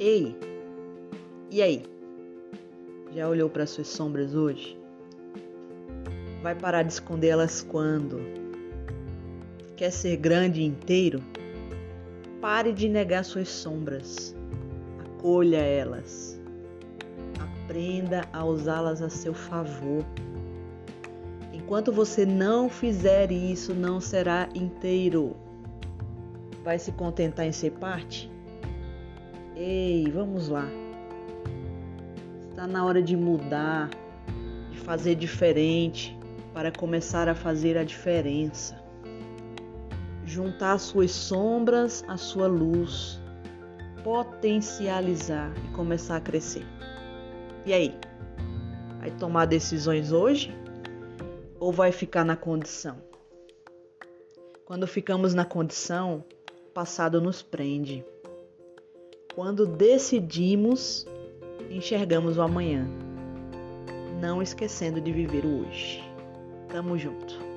Ei, 0.00 0.32
e 1.50 1.60
aí? 1.60 1.82
Já 3.12 3.28
olhou 3.28 3.50
para 3.50 3.66
suas 3.66 3.88
sombras 3.88 4.32
hoje? 4.32 4.78
Vai 6.40 6.54
parar 6.54 6.84
de 6.84 6.92
esconder 6.92 7.30
elas 7.30 7.62
quando? 7.62 8.20
Quer 9.76 9.90
ser 9.90 10.16
grande 10.16 10.60
e 10.60 10.64
inteiro? 10.64 11.20
Pare 12.40 12.72
de 12.72 12.88
negar 12.88 13.24
suas 13.24 13.48
sombras. 13.48 14.36
Acolha 15.00 15.58
elas. 15.58 16.40
Aprenda 17.64 18.22
a 18.32 18.44
usá-las 18.44 19.02
a 19.02 19.10
seu 19.10 19.34
favor. 19.34 20.04
Enquanto 21.52 21.90
você 21.90 22.24
não 22.24 22.70
fizer 22.70 23.32
isso, 23.32 23.74
não 23.74 24.00
será 24.00 24.48
inteiro. 24.54 25.34
Vai 26.62 26.78
se 26.78 26.92
contentar 26.92 27.46
em 27.46 27.52
ser 27.52 27.72
parte? 27.72 28.37
Ei, 29.60 30.08
vamos 30.12 30.48
lá. 30.48 30.68
Está 32.48 32.64
na 32.64 32.84
hora 32.84 33.02
de 33.02 33.16
mudar, 33.16 33.90
de 34.70 34.78
fazer 34.78 35.16
diferente, 35.16 36.16
para 36.54 36.70
começar 36.70 37.28
a 37.28 37.34
fazer 37.34 37.76
a 37.76 37.82
diferença. 37.82 38.80
Juntar 40.24 40.78
suas 40.78 41.10
sombras 41.10 42.04
à 42.06 42.16
sua 42.16 42.46
luz, 42.46 43.20
potencializar 44.04 45.52
e 45.64 45.74
começar 45.74 46.18
a 46.18 46.20
crescer. 46.20 46.64
E 47.66 47.72
aí? 47.72 47.98
Vai 49.00 49.10
tomar 49.10 49.46
decisões 49.46 50.12
hoje 50.12 50.56
ou 51.58 51.72
vai 51.72 51.90
ficar 51.90 52.24
na 52.24 52.36
condição? 52.36 53.02
Quando 54.64 54.86
ficamos 54.86 55.34
na 55.34 55.44
condição, 55.44 56.24
o 56.64 56.70
passado 56.70 57.20
nos 57.20 57.42
prende. 57.42 58.04
Quando 59.38 59.64
decidimos, 59.64 61.06
enxergamos 61.70 62.38
o 62.38 62.42
amanhã, 62.42 62.88
não 64.20 64.42
esquecendo 64.42 65.00
de 65.00 65.12
viver 65.12 65.46
o 65.46 65.60
hoje. 65.60 66.02
Tamo 66.68 66.98
junto. 66.98 67.47